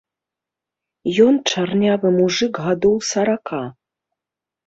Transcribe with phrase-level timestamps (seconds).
[1.25, 3.59] Ён чарнявы мужык гадоў сарака.